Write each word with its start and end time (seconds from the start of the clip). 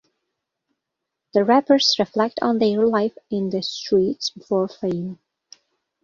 The 1.35 1.45
rappers 1.45 1.97
reflect 1.99 2.39
on 2.41 2.57
their 2.57 2.83
life 2.87 3.15
in 3.29 3.51
the 3.51 3.61
streets 3.61 4.31
before 4.31 4.67
fame. 4.67 5.19